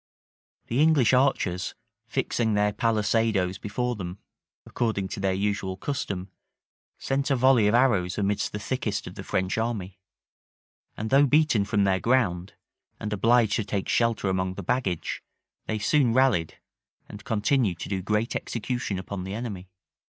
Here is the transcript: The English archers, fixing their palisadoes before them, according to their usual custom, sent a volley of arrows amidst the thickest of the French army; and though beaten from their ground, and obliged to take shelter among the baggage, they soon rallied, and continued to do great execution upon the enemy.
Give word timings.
The 0.65 0.81
English 0.81 1.13
archers, 1.13 1.75
fixing 2.07 2.55
their 2.55 2.73
palisadoes 2.73 3.59
before 3.59 3.95
them, 3.95 4.17
according 4.65 5.09
to 5.09 5.19
their 5.19 5.31
usual 5.35 5.77
custom, 5.77 6.31
sent 6.97 7.29
a 7.29 7.35
volley 7.35 7.67
of 7.67 7.75
arrows 7.75 8.17
amidst 8.17 8.51
the 8.51 8.57
thickest 8.57 9.05
of 9.05 9.13
the 9.13 9.21
French 9.23 9.59
army; 9.59 9.99
and 10.97 11.11
though 11.11 11.27
beaten 11.27 11.65
from 11.65 11.83
their 11.83 11.99
ground, 11.99 12.53
and 12.99 13.13
obliged 13.13 13.57
to 13.57 13.63
take 13.63 13.87
shelter 13.87 14.27
among 14.27 14.55
the 14.55 14.63
baggage, 14.63 15.21
they 15.67 15.77
soon 15.77 16.13
rallied, 16.15 16.55
and 17.07 17.23
continued 17.23 17.77
to 17.81 17.89
do 17.89 18.01
great 18.01 18.35
execution 18.35 18.97
upon 18.97 19.23
the 19.23 19.35
enemy. 19.35 19.69